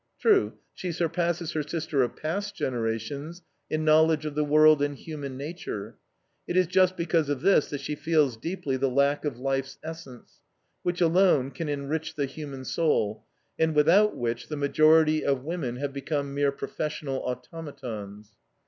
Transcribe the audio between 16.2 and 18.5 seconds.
mere professional automatons.